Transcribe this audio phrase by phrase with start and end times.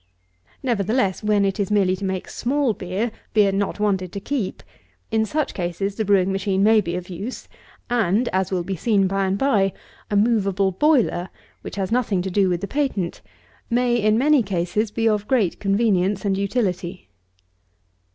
[0.63, 4.63] Nevertheless, when it is merely to make small beer; beer not wanted to keep;
[5.11, 7.47] in such cases the brewing machine may be of use;
[7.87, 9.73] and, as will be seen by and by,
[10.09, 11.29] a moveable boiler
[11.61, 13.21] (which has nothing to do with the patent)
[13.69, 17.07] may, in many cases, be of great convenience and utility.